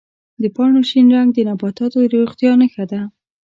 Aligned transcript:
د 0.41 0.43
پاڼو 0.55 0.81
شین 0.89 1.07
رنګ 1.15 1.29
د 1.33 1.39
نباتاتو 1.49 1.99
د 2.03 2.05
روغتیا 2.15 2.51
نښه 2.61 2.85
ده. 2.91 3.01